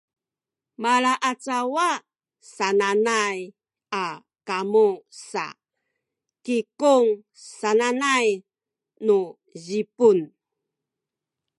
malaacawa 0.81 1.89
sananay 2.55 3.37
a 4.03 4.05
kamu 4.47 4.87
sa 5.29 5.45
“kikung” 6.45 7.09
sananay 7.59 8.27
nu 9.05 9.19
Zipun 9.63 10.19